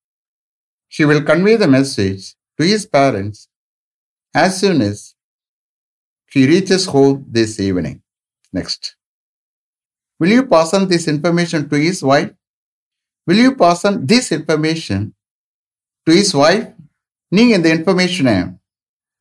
She 0.95 1.05
will 1.05 1.23
convey 1.23 1.57
the 1.57 1.69
message 1.69 2.23
to 2.59 2.65
his 2.65 2.83
parents 2.89 3.39
as 4.35 4.61
soon 4.61 4.81
as 4.83 4.99
he 6.33 6.47
reaches 6.47 6.87
home 6.87 7.17
this 7.29 7.53
evening. 7.59 7.97
Next. 8.53 8.83
Will 10.21 10.29
you 10.31 10.45
pass 10.47 10.73
on 10.73 10.87
this 10.87 11.09
information 11.09 11.69
to 11.71 11.77
his 11.77 11.99
wife? 12.03 12.31
Will 13.29 13.37
you 13.37 13.57
pass 13.57 13.85
on 13.85 14.07
this 14.07 14.31
information 14.31 15.01
to 16.07 16.13
his 16.13 16.33
wife? 16.35 16.67
நீங்க 17.33 17.53
இந்த 17.59 17.69
இன்ஃபர்மேஷனை 17.77 18.37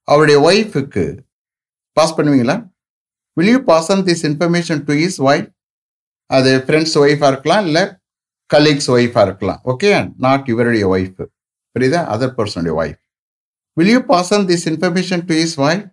அவருடைய 0.08 0.38
ஒய்ஃபுக்கு 0.48 1.03
pass 1.98 2.15
பண்ணுவீங்களா 2.18 2.56
will 3.38 3.51
you 3.53 3.60
pass 3.70 3.89
on 3.94 4.03
this 4.10 4.24
information 4.30 4.82
to 4.89 4.96
his 5.06 5.20
wife 5.30 5.48
அது 6.30 6.51
friends 6.65 6.98
ஒய்ஃபாக 7.03 7.32
இருக்கலாம் 7.34 7.65
இல்லை 7.70 7.84
கலீக்ஸ் 8.50 8.89
ஒய்ஃபாக 8.96 9.25
இருக்கலாம் 9.27 9.62
ஓகே 9.72 9.89
நாட் 10.25 10.50
இவருடைய 10.53 10.86
ஒய்ஃபு 10.96 11.25
புரியுதா? 11.75 12.01
Other 12.13 12.36
பர்சனுடைய 12.38 12.74
wife 12.82 13.01
will 13.77 13.92
you 13.96 14.01
pass 14.12 14.32
on 14.36 14.46
this 14.51 14.65
information 14.72 15.24
to 15.30 15.36
his 15.46 15.56
wife 15.68 15.88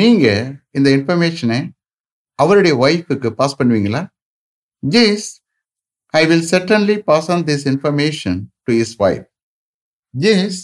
நீங்கள் 0.00 0.42
இந்த 0.78 0.88
இன்ஃபர்மேஷனை 0.96 1.60
அவருடைய 2.38 2.74
ஒய்ஃபுக்கு 2.84 3.30
பாஸ் 3.40 3.58
பண்ணுவீங்களா? 3.58 4.02
Yes 4.82 5.26
I 6.20 6.22
will 6.30 6.46
certainly 6.52 6.96
pass 7.10 7.30
on 7.34 7.44
this 7.50 7.66
information 7.72 8.38
to 8.66 8.72
his 8.84 8.94
wife 9.06 9.26
yes 10.14 10.60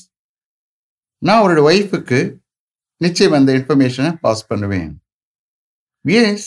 நான் 1.22 1.40
அவருடைய 1.40 1.64
ஒய்ஃபுக்கு 1.70 2.20
நிச்சயம் 3.04 3.36
அந்த 3.38 3.50
இன்ஃபர்மேஷனை 3.58 4.10
பாஸ் 4.24 4.46
பண்ணுவேன். 4.50 4.90
Yes 6.04 6.46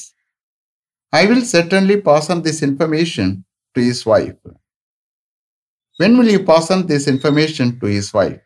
I 1.13 1.21
will 1.29 1.45
certainly 1.53 1.95
pass 2.09 2.27
on 2.33 2.41
this 2.45 2.61
information 2.67 3.31
to 3.75 3.81
his 3.91 4.03
wife 4.15 4.41
when 6.01 6.15
will 6.19 6.31
you 6.31 6.41
pass 6.43 6.69
on 6.71 6.83
this 6.87 7.07
information 7.07 7.71
to 7.77 7.87
his 7.91 8.11
wife 8.15 8.41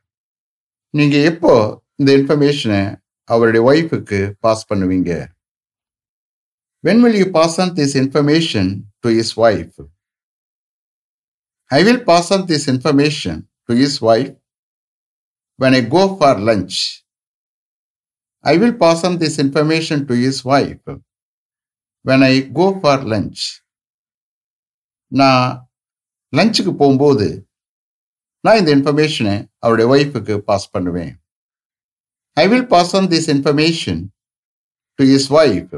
நீங்க 0.93 1.15
எப்போ 1.24 1.53
இந்த 2.00 2.12
இன்ஃபர்மேஷனை 2.12 2.81
அவருடைய 3.29 3.62
ஒய்ஃபுக்கு 3.63 4.19
பாஸ் 4.39 4.67
பண்ணுவீங்க? 4.69 5.12
When 6.83 7.01
will 7.03 7.19
you 7.19 7.27
pass 7.31 7.57
on 7.59 7.74
this 7.74 7.95
information 7.95 8.69
to 9.01 9.09
his 9.09 9.33
wife 9.39 9.77
I 11.71 11.79
will 11.83 12.03
pass 12.03 12.31
on 12.31 12.45
this 12.45 12.67
information 12.69 13.39
to 13.69 13.75
his 13.77 13.97
wife 14.03 14.35
when 15.59 15.75
I 15.75 15.81
go 15.88 16.03
for 16.17 16.39
lunch 16.41 16.77
I 18.45 18.57
will 18.57 18.77
pass 18.77 19.03
on 19.05 19.17
this 19.17 19.39
information 19.39 20.03
to 20.05 20.15
his 20.21 20.41
wife 20.47 20.89
when 22.05 22.24
I 22.24 22.35
go 22.51 22.67
for 22.81 23.05
lunch 23.13 23.43
நான் 25.12 25.45
லஞ்சுக்கு 26.33 26.71
போகும்போது 26.74 27.27
நான் 28.47 28.59
இந்த 28.61 28.71
இன்ஃபர்மேஷனை 28.78 29.35
அவருடைய 29.64 29.87
ஒய்ஃபுக்கு 29.95 30.35
pass 30.50 30.71
பண்ணுவேன் 30.75 31.12
I 32.37 32.47
will 32.52 32.69
pass 32.76 32.95
on 33.00 33.11
this 33.14 33.28
information 33.37 34.00
to 34.99 35.04
his 35.07 35.30
wife 35.30 35.71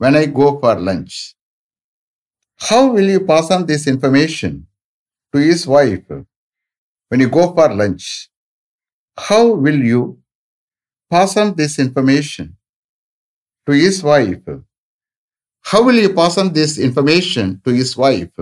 when 0.00 0.16
I 0.16 0.26
go 0.26 0.58
for 0.58 0.74
lunch. 0.76 1.34
How 2.60 2.90
will 2.90 3.04
you 3.04 3.20
pass 3.20 3.50
on 3.50 3.66
this 3.66 3.86
information 3.86 4.66
to 5.34 5.38
his 5.38 5.66
wife 5.66 6.08
when 7.10 7.20
you 7.20 7.28
go 7.28 7.52
for 7.54 7.68
lunch? 7.72 8.30
How 9.18 9.52
will 9.54 9.76
you 9.76 10.22
pass 11.10 11.36
on 11.36 11.54
this 11.54 11.78
information 11.78 12.56
to 13.66 13.72
his 13.72 14.02
wife? 14.02 14.48
How 15.64 15.82
will 15.82 15.96
you 15.96 16.12
pass 16.14 16.38
on 16.38 16.52
this 16.52 16.78
information 16.78 17.60
to 17.64 17.70
his 17.72 17.96
wife 17.96 18.38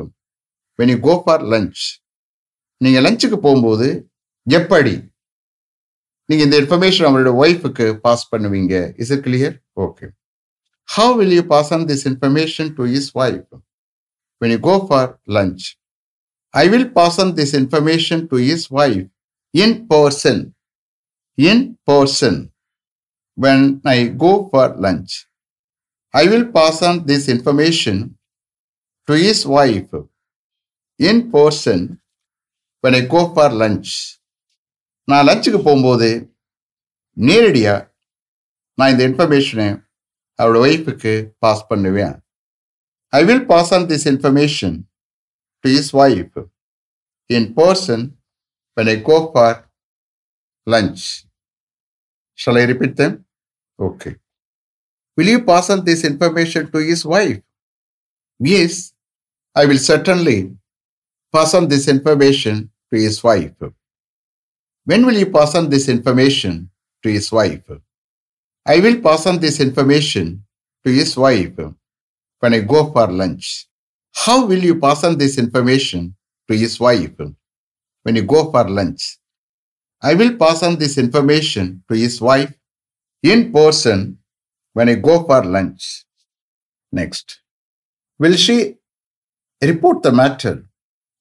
when 0.79 0.89
you 0.89 0.99
go 0.99 1.23
for 1.23 1.39
lunch? 1.41 2.01
நீங்கள் 2.82 3.06
லஞ்சுக்கு 3.06 3.38
போகும்போது 3.46 3.88
எப்படி 4.48 4.94
நீங்கள் 6.30 6.46
இந்த 6.48 6.58
information 6.62 7.06
அவங்களோட 7.06 7.32
ஒய்ஃபுக்கு 7.44 7.86
pass 8.06 8.26
பண்ணுவீங்க 8.32 8.74
is 8.98 9.12
it 9.12 9.24
clear 9.24 9.56
okay 9.78 10.08
how 10.90 11.14
will 11.20 11.36
you 11.38 11.44
pass 11.46 11.72
on 11.74 11.86
this 11.86 12.06
information 12.06 12.70
to 12.74 12.86
his 12.92 13.10
wife 13.18 13.48
when 14.42 14.54
you 14.56 14.60
go 14.64 14.76
for 14.88 15.10
lunch 15.30 15.66
I 16.54 16.66
will 16.68 16.90
pass 16.92 17.20
on 17.20 17.34
this 17.40 17.56
information 17.56 18.24
to 18.28 18.40
his 18.48 18.68
wife 18.76 19.08
in 19.54 19.78
person 19.90 20.44
in 21.38 21.66
person 21.90 22.40
when 23.38 23.66
I 23.90 23.98
go 24.18 24.32
for 24.44 24.72
lunch. 24.80 25.12
I 26.14 26.24
will 26.28 26.50
pass 26.52 26.82
on 26.84 26.96
this 27.08 27.28
information 27.30 28.00
to 29.08 29.16
his 29.24 29.44
wife 29.56 29.94
in 31.00 31.22
person 31.34 31.84
when 32.88 32.98
I 33.00 33.04
go 33.08 33.22
for 33.34 33.56
lunch 33.62 33.92
நான் 35.08 35.26
லஞ்சுக்கு 35.30 35.60
போகும்போது 35.68 36.10
நேரடியாக 37.18 37.86
நான் 38.78 38.92
இந்த 38.94 39.04
இன்ஃபர்மேஷனை 39.10 39.70
அவரோட 40.40 40.60
ஒய்ஃபுக்கு 40.66 41.14
pass 41.46 41.64
பண்ணுவேன் 41.72 42.16
I 43.14 43.22
will 43.30 43.46
pass 43.54 43.74
on 43.78 43.88
this 43.94 44.08
information 44.14 44.76
to 45.64 45.70
his 45.80 45.92
wife 46.04 46.38
in 47.30 47.50
person 47.60 48.06
when 48.78 48.92
I 48.96 48.98
go 49.10 49.18
for 49.34 49.58
lunch 50.68 51.04
shall 52.40 52.60
I 52.64 52.66
repeat 52.74 52.96
them 53.04 53.18
okay 53.80 54.12
Will 55.18 55.30
you 55.30 55.44
pass 55.44 55.72
on 55.72 55.84
this 55.84 56.04
information 56.04 56.72
to 56.72 56.78
his 56.80 57.04
wife? 57.04 57.40
Yes, 58.40 58.94
I 59.56 59.66
will 59.66 59.80
certainly 59.82 60.36
pass 61.34 61.56
on 61.56 61.68
this 61.68 61.88
information 61.88 62.70
to 62.94 63.00
his 63.00 63.24
wife. 63.24 63.56
When 64.86 65.06
will 65.06 65.18
you 65.18 65.30
pass 65.32 65.56
on 65.56 65.70
this 65.70 65.90
information 65.90 66.70
to 67.04 67.12
his 67.12 67.32
wife? 67.32 67.70
I 68.66 68.80
will 68.80 69.02
pass 69.02 69.26
on 69.26 69.40
this 69.40 69.60
information 69.60 70.44
to 70.86 70.92
his 70.92 71.16
wife 71.18 71.58
when 72.40 72.54
I 72.54 72.60
go 72.60 72.92
for 72.92 73.08
lunch. 73.08 73.68
How 74.14 74.46
will 74.46 74.64
you 74.64 74.80
pass 74.80 75.04
on 75.04 75.18
this 75.18 75.38
information 75.38 76.16
to 76.50 76.58
his 76.58 76.80
wife 76.80 77.18
when 78.04 78.16
you 78.16 78.24
go 78.24 78.52
for 78.52 78.68
lunch? 78.70 79.18
I 80.02 80.14
will 80.14 80.38
pass 80.38 80.64
on 80.64 80.78
this 80.78 80.98
information 80.98 81.84
to 81.90 81.96
his 81.96 82.22
wife 82.22 82.54
in 83.24 83.52
person 83.52 84.20
when 84.74 84.90
I 84.90 84.96
go 84.96 85.24
for 85.24 85.44
lunch. 85.44 86.06
Next. 86.92 87.42
Will 88.20 88.36
she 88.36 88.76
report 89.62 90.04
the 90.04 90.12
matter 90.12 90.66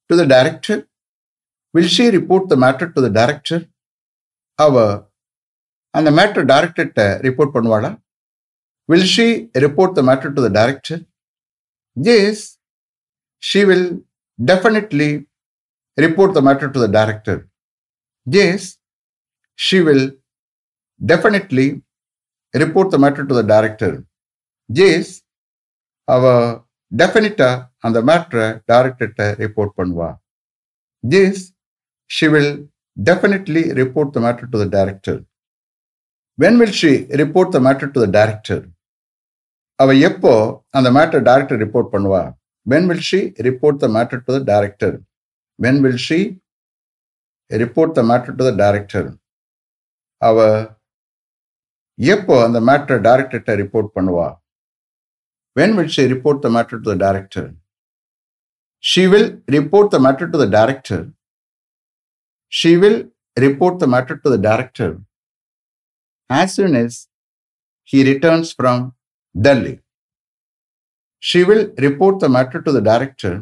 to 0.08 0.16
the 0.16 0.26
director? 0.26 0.86
Will 1.76 1.92
she 1.94 2.04
report 2.16 2.48
the 2.52 2.56
matter 2.64 2.92
to 2.94 3.00
the 3.06 3.10
director? 3.18 3.58
அவ 4.58 4.74
அந்த 5.94 6.08
matter 6.18 6.46
டைரக்டர்கிட்ட 6.50 7.02
report 7.26 7.54
பண்ணுவாளா 7.54 7.90
will 8.88 9.08
she 9.12 9.26
report 9.64 9.96
the 9.98 10.02
matter 10.08 10.32
to 10.32 10.42
the 10.46 10.48
director 10.58 11.00
yes 11.96 12.44
she 13.42 13.60
will 13.70 13.88
definitely 14.38 15.10
report 15.98 16.34
the 16.36 16.42
matter 16.48 16.72
to 16.74 16.80
the 16.84 16.88
director 16.98 17.40
yes 18.26 18.68
she 19.58 19.78
will 19.86 20.06
definitely 21.00 21.66
report 22.54 22.92
the 22.94 22.98
matter 23.04 23.28
to 23.30 23.36
the 23.40 23.44
director 23.52 23.96
yes 24.88 25.12
அவ 26.08 26.24
டெஃபினட்டாக 26.92 27.56
அந்த 27.82 27.98
மேட்ரை 28.08 28.46
டைரக்டர்கிட்ட 28.70 29.24
report 29.42 29.76
பண்ணுவா 29.78 30.10
yes 31.04 31.44
she 32.09 32.27
will 32.27 32.53
definitely 32.97 33.63
report 33.79 34.13
the 34.15 34.19
matter 34.19 34.49
to 34.53 34.59
the 34.63 34.67
director 34.75 35.19
when 36.39 36.57
will 36.57 36.77
she 36.81 36.91
report 37.21 37.53
the 37.55 37.59
matter 37.59 37.91
to 37.93 37.99
the 38.03 38.07
director 38.17 38.63
அவ 39.79 39.93
எப்போ 40.09 40.33
அந்த 40.73 40.89
matter 40.97 41.23
director 41.27 41.61
report 41.63 41.93
பண்ணுவா 41.93 42.23
when 42.65 42.87
will 42.89 43.05
she 43.09 43.19
report 43.47 43.81
the 43.83 43.87
matter 43.95 44.21
to 44.25 44.31
the 44.35 44.41
director 44.51 44.95
when 45.59 45.79
will 45.83 46.03
she 46.07 46.19
report 47.51 47.95
the 47.97 48.03
matter 48.09 48.35
to 48.37 48.43
the 48.49 48.53
director 48.61 49.09
அவ 50.21 50.37
எப்போ 51.99 52.35
அந்த 52.45 52.59
மேட்டரை 52.67 52.99
டைரக்டர்கிட்ட 53.07 53.55
report 53.61 53.89
பண்ணுவா 53.97 54.27
when 55.55 55.73
will 55.77 55.93
she 55.95 56.03
report 56.13 56.43
the 56.45 56.49
matter 56.55 56.81
to 56.83 56.89
the 56.91 56.95
director 57.03 57.49
she 58.83 59.03
will 59.05 59.29
report 59.55 59.91
the 59.93 59.97
matter 60.05 60.31
to 60.33 60.37
the 60.43 60.47
director 60.55 61.03
she 62.52 62.72
will 62.82 63.00
report 63.36 63.80
the 63.82 63.88
matter 63.94 64.20
to 64.24 64.30
the 64.34 64.38
director 64.48 64.94
as 66.30 66.54
soon 66.54 66.74
as 66.76 66.92
he 67.90 68.02
returns 68.02 68.52
from 68.52 68.76
Delhi. 69.34 69.74
She 71.22 71.44
will 71.44 71.72
report 71.78 72.20
the 72.20 72.28
matter 72.28 72.60
to 72.60 72.72
the 72.72 72.80
director 72.82 73.32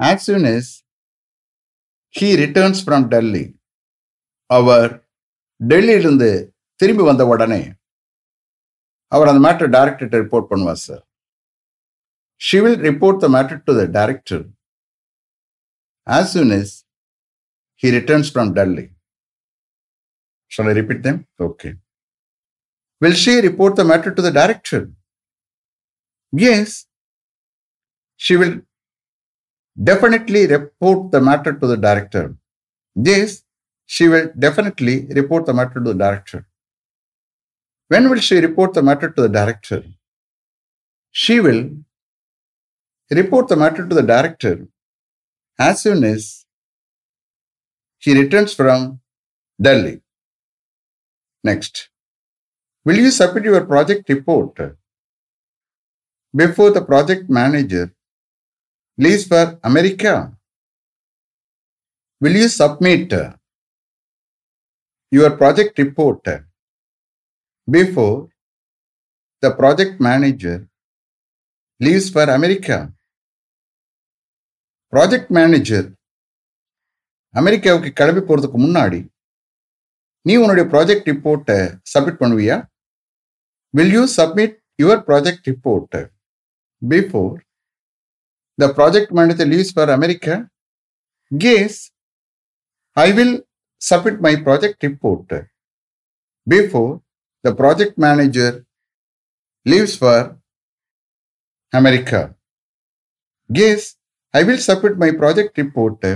as 0.00 0.24
soon 0.24 0.44
as 0.46 0.82
he 2.14 2.36
returns 2.36 2.80
from 2.82 3.02
Delhi. 3.08 3.44
அவர் 4.50 4.90
டெல்லியிலிருந்து 5.60 6.28
திரும்பி 6.80 7.04
வந்த 7.06 7.22
உடனே 7.32 7.60
அவர் 9.12 9.30
அந்த 9.30 9.40
matter 9.44 9.70
டைரக்டர்கிட்ட 9.76 10.18
report 10.22 10.48
பண்ணுவார் 10.50 10.80
sir 10.84 11.02
she 12.40 12.58
will 12.64 12.80
report 12.88 13.22
the 13.24 13.28
matter 13.36 13.60
to 13.68 13.74
the 13.78 13.84
director 13.98 14.42
as 16.06 16.30
soon 16.34 16.52
is 16.58 16.74
he 17.82 17.90
returns 17.98 18.30
from 18.34 18.54
Delhi. 18.58 18.86
Shall 20.54 20.68
I 20.72 20.74
repeat 20.80 21.02
them? 21.08 21.26
Okay. 21.48 21.74
Will 23.02 23.16
she 23.22 23.34
report 23.48 23.76
the 23.76 23.86
matter 23.92 24.12
to 24.16 24.22
the 24.26 24.34
director? 24.40 24.82
Yes. 26.46 26.86
She 28.24 28.36
will 28.40 28.54
definitely 29.90 30.46
report 30.46 31.10
the 31.14 31.20
matter 31.28 31.52
to 31.60 31.66
the 31.66 31.76
director. 31.76 32.24
Yes, 32.94 33.42
she 33.86 34.06
will 34.12 34.30
definitely 34.38 35.06
report 35.20 35.46
the 35.46 35.54
matter 35.60 35.80
to 35.80 35.88
the 35.92 35.98
director. 36.04 36.46
When 37.88 38.08
will 38.10 38.20
she 38.20 38.38
report 38.46 38.74
the 38.74 38.82
matter 38.82 39.08
to 39.10 39.22
the 39.22 39.28
director? 39.28 39.82
She 41.10 41.40
will 41.40 41.70
report 43.10 43.48
the 43.48 43.56
matter 43.56 43.88
to 43.88 43.94
the 43.94 44.06
director 44.12 44.68
as 45.58 45.82
soon 45.82 46.04
as 46.04 46.41
he 48.02 48.18
returns 48.20 48.52
from 48.52 49.00
Delhi. 49.60 50.00
Next. 51.44 51.88
Will 52.84 52.96
you 52.96 53.10
submit 53.12 53.44
your 53.44 53.64
project 53.64 54.08
report 54.08 54.58
before 56.34 56.70
the 56.72 56.82
project 56.82 57.30
manager 57.30 57.94
leaves 58.98 59.24
for 59.26 59.58
America? 59.62 60.32
Will 62.20 62.36
you 62.42 62.48
submit 62.48 63.12
your 65.10 65.30
project 65.36 65.78
report 65.78 66.26
before 67.70 68.28
the 69.40 69.52
project 69.52 70.00
manager 70.00 70.68
leaves 71.78 72.10
for 72.10 72.24
America? 72.24 72.92
Project 74.90 75.30
manager 75.30 75.96
அமெரிக்காவுக்கு 77.34 77.90
கிளம்பி 77.92 78.22
போகிறதுக்கு 78.22 78.58
முன்னாடி 78.58 79.00
நீ 80.26 80.32
உன்னுடைய 80.36 80.64
project 80.72 81.08
ரிப்போர்ட்டை 81.10 81.56
submit 81.92 82.20
பண்ணுவியா? 82.22 82.56
Will 83.74 83.94
you 83.96 84.02
submit 84.18 84.54
your 84.78 85.00
project 85.08 85.46
report 85.50 85.96
before 86.82 87.34
the 88.58 88.66
project 88.78 89.14
manager 89.18 89.50
leaves 89.52 89.72
for 89.74 89.90
America 89.90 90.34
yes 91.30 91.78
I 92.96 93.08
will 93.12 93.34
submit 93.82 94.20
my 94.26 94.34
project 94.46 94.84
report 94.86 95.34
before 96.46 96.92
the 97.44 97.52
project 97.60 97.98
manager 98.06 98.54
leaves 99.66 99.96
for 100.00 100.26
America 101.72 102.20
yes 103.50 103.86
I 104.34 104.42
will 104.44 104.62
submit 104.68 105.00
my 105.02 105.10
project 105.20 105.58
report 105.62 106.06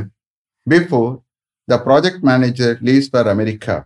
before 0.66 1.22
the 1.68 1.79
project 1.79 2.18
manager 2.22 2.70
leaves 2.87 3.09
for 3.09 3.24
America. 3.35 3.76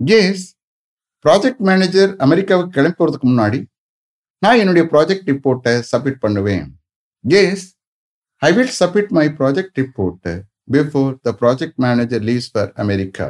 Yes, 0.00 0.38
project 1.24 1.60
manager 1.66 2.12
அமெரிக்காவுக்கு 2.24 2.72
கிளம்பி 2.76 2.96
போகிறதுக்கு 2.98 3.26
முன்னாடி 3.32 3.58
நான் 4.42 4.60
என்னுடைய 4.62 4.84
project 4.92 5.28
ரிப்போர்ட்டை 5.30 5.74
submit 5.90 6.18
பண்ணுவேன். 6.24 6.64
Yes 7.24 7.66
I 8.42 8.50
will 8.56 8.72
submit 8.78 9.12
my 9.18 9.24
project 9.40 9.76
report 9.80 10.30
before 10.76 11.12
the 11.26 11.32
project 11.42 11.78
manager 11.84 12.24
leaves 12.30 12.50
for 12.54 12.72
America 12.84 13.28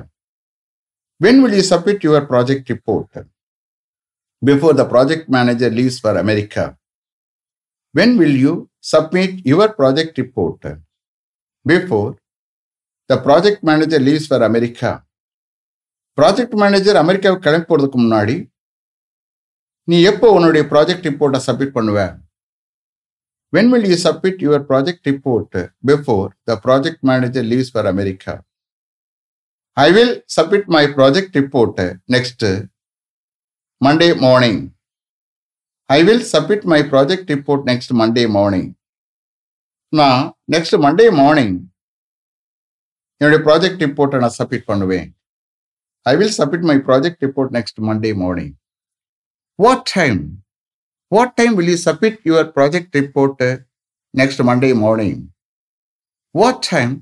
when 1.21 1.41
will 1.43 1.57
you 1.59 1.65
submit 1.73 2.07
your 2.09 2.25
project 2.33 2.71
report 2.75 3.19
before 4.43 4.75
the 4.81 4.87
project 4.95 5.29
manager 5.37 5.75
leaves 5.81 6.01
for 6.05 6.21
America 6.25 6.65
when 7.95 8.17
will 8.23 8.39
you 8.47 8.55
submit 8.95 9.37
your 9.53 9.75
project 9.81 10.19
report 10.23 10.67
before 11.67 12.11
the 13.11 13.17
project 13.25 13.63
manager 13.63 14.03
leaves 14.03 14.29
for 14.29 14.45
America 14.49 14.91
project 16.19 16.57
manager 16.63 16.99
அமெரிக்காவுக்கு 17.03 17.47
கிளம்பி 17.47 17.69
போகிறதுக்கு 17.69 17.99
முன்னாடி 17.99 18.37
நீ 19.89 19.97
எப்போ 20.03 20.27
உன்னுடைய 20.33 20.63
project 20.73 21.07
ரிப்போர்ட்டை 21.09 21.41
submit 21.47 21.77
பண்ணுவ? 21.77 21.99
When 23.53 23.71
will 23.73 23.89
you 23.91 23.97
submit 24.05 24.43
your 24.45 24.65
project 24.69 25.07
report 25.09 25.57
before 25.85 26.29
the 26.49 26.57
project 26.67 27.03
manager 27.03 27.47
leaves 27.51 27.73
for 27.73 27.89
America 27.93 28.35
I 29.77 29.89
will 29.93 30.15
submit 30.37 30.69
my 30.77 30.85
project 30.97 31.37
report 31.39 31.81
next 32.09 32.47
Monday 33.81 34.09
morning 34.23 34.63
I 35.91 36.01
will 36.03 36.25
submit 36.33 36.67
my 36.73 36.81
project 36.93 37.31
report 37.31 37.65
next 37.71 37.93
Monday 38.01 38.25
morning 38.37 38.71
நான் 39.93 40.23
next 40.49 40.77
Monday 40.85 41.07
morning 41.19 41.55
என்னுடைய 43.21 43.41
project 43.49 43.83
ரிப்போர்ட்டை 43.85 44.21
நான் 44.23 44.37
submit 44.39 44.69
பண்ணுவேன். 44.71 45.09
I 46.07 46.13
will 46.21 46.37
submit 46.39 46.67
my 46.71 46.77
project 46.87 47.21
report 47.25 47.53
next 47.57 47.81
Monday 47.89 48.11
morning 48.23 48.55
what 49.59 49.85
time 49.95 50.21
what 51.13 51.35
time 51.39 51.53
will 51.59 51.71
you 51.73 51.79
submit 51.89 52.19
your 52.29 52.49
project 52.57 52.97
report 52.99 53.49
next 54.15 54.43
Monday 54.49 54.71
morning 54.83 55.21
what 56.35 56.61
time 56.71 56.93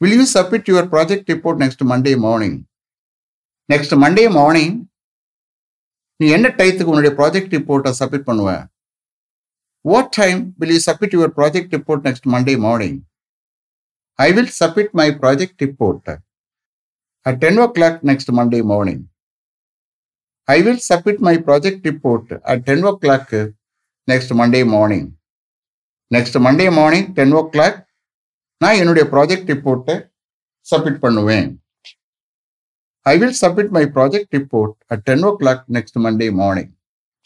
will 0.00 0.16
you 0.18 0.26
submit 0.34 0.68
your 0.70 0.88
project 0.94 1.30
report 1.32 1.60
next 1.62 1.84
Monday 1.92 2.12
morning 2.26 2.58
next 3.68 3.94
Monday 4.04 4.26
morning 4.38 4.76
நீ 6.20 6.26
என்ன 6.36 6.48
டயத்துக்கு 6.58 6.92
உன்னுடைய 6.92 7.12
project 7.20 7.54
ரிப்போர்ட்டை 7.56 7.92
submit 8.00 8.28
பண்ணுவேன் 8.28 8.62
what 9.84 10.12
time 10.18 10.40
will 10.60 10.74
you 10.76 10.82
submit 10.88 11.16
your 11.16 11.34
project 11.38 11.74
report 11.76 12.06
next 12.08 12.28
Monday 12.34 12.54
morning 12.66 12.98
I 14.18 14.30
will 14.30 14.46
submit 14.48 14.94
my 14.94 15.10
project 15.12 15.60
report 15.60 16.06
at 17.26 17.40
10 17.40 17.58
o'clock 17.58 18.02
next 18.02 18.30
Monday 18.30 18.62
morning. 18.62 19.08
I 20.48 20.60
will 20.60 20.78
submit 20.78 21.20
my 21.20 21.36
project 21.38 21.84
report 21.84 22.30
at 22.44 22.64
10 22.64 22.84
o'clock 22.84 23.32
next 24.08 24.32
Monday 24.32 24.64
morning. 24.68 25.04
Next 26.10 26.36
Monday 26.44 26.66
morning 26.76 27.06
ten 27.16 27.32
o'clock 27.52 27.78
நான் 28.60 28.78
என்னுடைய 28.80 29.04
project 29.12 29.48
ரிப்போர்ட்டை 29.52 29.94
submit 30.66 30.98
பண்ணுவேன் 31.04 31.48
I 33.06 33.14
will 33.20 33.34
submit 33.40 33.72
my 33.76 33.82
project 33.96 34.34
report 34.36 34.74
at 34.92 35.02
ten 35.08 35.24
o'clock 35.40 35.62
next 35.76 35.98
Monday 36.04 36.28
morning 36.40 36.70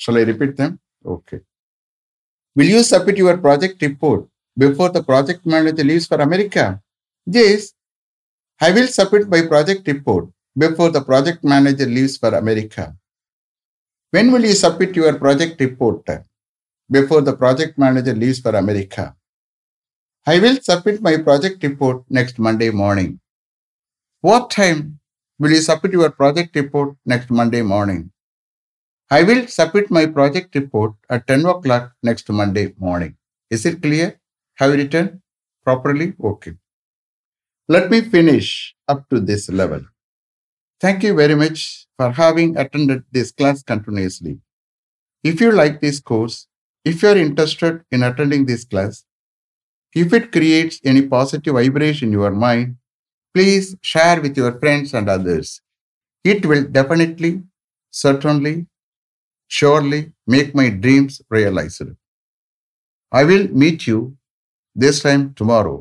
shall 0.00 0.18
I 0.20 0.24
repeat 0.30 0.54
them 0.60 0.74
okay 1.14 1.38
will 2.56 2.72
you 2.76 2.82
submit 2.92 3.20
your 3.22 3.40
project 3.46 3.82
report 3.86 4.24
before 4.58 4.90
the 4.90 5.02
project 5.02 5.46
manager 5.46 5.84
leaves 5.84 6.06
for 6.06 6.20
America? 6.20 6.82
Yes, 7.26 7.72
I 8.60 8.72
will 8.72 8.88
submit 8.88 9.28
my 9.28 9.42
project 9.46 9.86
report 9.86 10.28
before 10.56 10.90
the 10.90 11.02
project 11.02 11.44
manager 11.44 11.86
leaves 11.86 12.16
for 12.16 12.34
America. 12.34 12.96
When 14.10 14.32
will 14.32 14.44
you 14.44 14.54
submit 14.54 14.96
your 14.96 15.14
project 15.18 15.60
report? 15.60 16.04
before 16.90 17.20
the 17.20 17.36
project 17.36 17.78
manager 17.78 18.14
leaves 18.14 18.40
for 18.40 18.56
America. 18.56 19.14
I 20.26 20.38
will 20.38 20.58
submit 20.60 21.02
my 21.02 21.16
project 21.18 21.62
report 21.62 22.04
next 22.08 22.38
Monday 22.38 22.70
morning. 22.70 23.20
What 24.20 24.50
time 24.50 24.98
will 25.38 25.50
you 25.50 25.60
submit 25.60 25.92
your 25.92 26.10
project 26.10 26.56
report 26.56 26.96
next 27.04 27.30
Monday 27.30 27.62
morning? 27.62 28.10
I 29.10 29.22
will 29.22 29.46
submit 29.46 29.90
my 29.90 30.06
project 30.06 30.54
report 30.54 30.94
at 31.08 31.26
10 31.26 31.46
o'clock 31.46 31.92
next 32.02 32.28
Monday 32.28 32.74
morning. 32.78 33.16
Is 33.50 33.64
it 33.64 33.82
clear? 33.82 34.20
Have 34.58 34.72
you 34.72 34.78
written 34.78 35.22
properly? 35.64 36.14
Okay. 36.22 36.54
Let 37.68 37.90
me 37.90 38.00
finish 38.00 38.74
up 38.88 39.08
to 39.10 39.20
this 39.20 39.48
level. 39.48 39.82
Thank 40.80 41.04
you 41.04 41.14
very 41.14 41.36
much 41.36 41.86
for 41.96 42.10
having 42.10 42.56
attended 42.56 43.04
this 43.12 43.30
class 43.30 43.62
continuously. 43.62 44.40
If 45.22 45.40
you 45.40 45.52
like 45.52 45.80
this 45.80 46.00
course, 46.00 46.48
if 46.84 47.02
you 47.02 47.08
are 47.10 47.16
interested 47.16 47.84
in 47.92 48.02
attending 48.02 48.46
this 48.46 48.64
class, 48.64 49.04
if 49.94 50.12
it 50.12 50.32
creates 50.32 50.80
any 50.84 51.02
positive 51.06 51.54
vibration 51.54 52.08
in 52.08 52.12
your 52.14 52.32
mind, 52.32 52.76
please 53.32 53.76
share 53.80 54.20
with 54.20 54.36
your 54.36 54.58
friends 54.58 54.92
and 54.92 55.08
others. 55.08 55.60
It 56.24 56.44
will 56.44 56.64
definitely, 56.64 57.42
certainly, 57.92 58.66
surely 59.46 60.12
make 60.26 60.52
my 60.54 60.68
dreams 60.70 61.22
realized. 61.30 61.82
I 63.12 63.24
will 63.24 63.48
meet 63.48 63.86
you 63.86 64.17
this 64.84 65.00
time 65.06 65.34
tomorrow. 65.34 65.76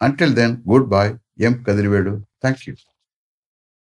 Until 0.00 0.32
then, 0.40 0.62
goodbye. 0.74 1.12
M. 1.40 1.64
Kadirvedu. 1.64 2.14
Thank 2.42 2.66
you. 2.68 2.76